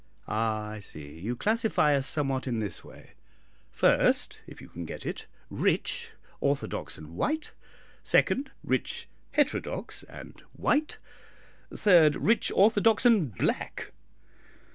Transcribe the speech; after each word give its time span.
"Ah, 0.27 0.67
I 0.67 0.79
see; 0.79 1.19
you 1.19 1.35
classify 1.35 1.93
us 1.95 2.07
somewhat 2.07 2.47
in 2.47 2.57
this 2.57 2.83
way: 2.83 3.11
first, 3.71 4.39
if 4.47 4.59
you 4.59 4.67
can 4.67 4.83
get 4.83 5.05
it, 5.05 5.27
rich, 5.51 6.13
orthodox, 6.39 6.97
and 6.97 7.15
white; 7.15 7.51
second, 8.01 8.49
rich, 8.63 9.07
heterdox, 9.33 10.01
and 10.09 10.41
white; 10.53 10.97
third, 11.71 12.15
rich, 12.15 12.51
orthodox, 12.55 13.05
and 13.05 13.35
black. 13.35 13.91